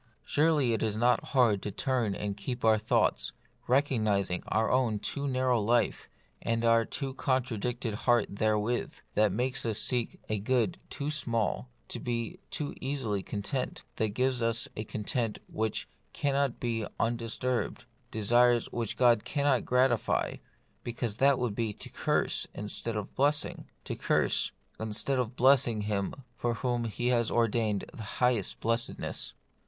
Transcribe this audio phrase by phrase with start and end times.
[0.25, 3.33] Surely it is not hard thus to turn and keep our thoughts,
[3.67, 6.09] recognising our own too narrow life,
[6.41, 12.03] and our too contracted heart therewith, that makes us seek a good too small, and
[12.03, 18.97] be too easily content; that gives us a content which cannot be undisturbed, desires which
[18.97, 20.37] God cannot gratify,
[20.83, 26.15] because that would be to curse instead of blessing; to curse instead of blessing him
[26.37, 29.35] for whom He has ordained the highest blessedness.